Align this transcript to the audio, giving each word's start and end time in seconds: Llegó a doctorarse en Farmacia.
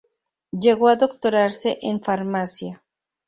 Llegó 0.51 0.87
a 0.87 0.95
doctorarse 0.95 1.77
en 1.83 2.01
Farmacia. 2.01 2.81